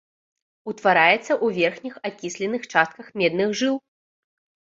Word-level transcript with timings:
Утвараецца 0.71 1.25
ў 1.25 1.47
верхніх 1.57 1.95
акісленых 2.09 2.65
частках 2.77 3.07
медных 3.23 3.49
жыл. 3.63 3.75